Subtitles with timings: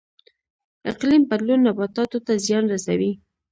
[0.91, 3.11] اقلیم بدلون نباتاتو ته زیان رسوي